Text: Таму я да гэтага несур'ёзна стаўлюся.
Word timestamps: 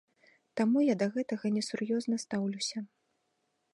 Таму 0.61 0.77
я 0.85 0.95
да 1.03 1.07
гэтага 1.17 1.45
несур'ёзна 1.57 2.21
стаўлюся. 2.25 2.79